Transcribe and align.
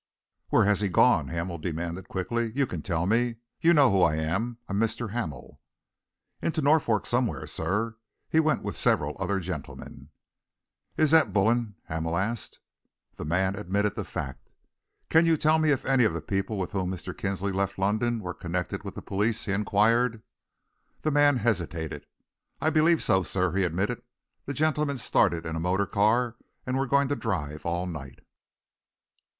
"Where 0.49 0.65
has 0.65 0.81
he 0.81 0.89
gone?" 0.89 1.27
Hamel 1.27 1.59
demanded 1.59 2.07
quickly. 2.07 2.51
"You 2.55 2.65
can 2.65 2.81
tell 2.81 3.05
me. 3.05 3.35
You 3.59 3.71
know 3.71 3.91
who 3.91 4.01
I 4.01 4.15
am; 4.15 4.57
I 4.67 4.73
am 4.73 4.79
Mr. 4.79 5.11
Hamel." 5.11 5.61
"Into 6.41 6.59
Norfolk 6.59 7.05
somewhere, 7.05 7.45
sir. 7.45 7.97
He 8.27 8.39
went 8.39 8.63
with 8.63 8.75
several 8.75 9.15
other 9.19 9.39
gentlemen." 9.39 10.09
"Is 10.97 11.11
that 11.11 11.31
Bullen?" 11.31 11.75
Hamel 11.83 12.17
asked. 12.17 12.57
The 13.13 13.25
man 13.25 13.55
admitted 13.55 13.93
the 13.93 14.03
fact. 14.03 14.49
"Can 15.07 15.27
you 15.27 15.37
tell 15.37 15.59
me 15.59 15.69
if 15.69 15.85
any 15.85 16.03
of 16.03 16.13
the 16.15 16.19
people 16.21 16.57
with 16.57 16.71
whom 16.71 16.89
Mr. 16.89 17.15
Kinsley 17.15 17.51
left 17.51 17.77
London 17.77 18.21
were 18.21 18.33
connected 18.33 18.83
with 18.83 18.95
the 18.95 19.03
police?" 19.03 19.45
he 19.45 19.51
inquired. 19.51 20.23
The 21.03 21.11
man 21.11 21.37
hesitated. 21.37 22.07
"I 22.59 22.71
believe 22.71 23.03
so, 23.03 23.21
sir," 23.21 23.55
he 23.55 23.63
admitted. 23.63 24.01
"The 24.47 24.55
gentlemen 24.55 24.97
started 24.97 25.45
in 25.45 25.55
a 25.55 25.59
motor 25.59 25.85
car 25.85 26.37
and 26.65 26.75
were 26.75 26.87
going 26.87 27.07
to 27.09 27.15
drive 27.15 27.67
all 27.67 27.85
night." 27.85 28.21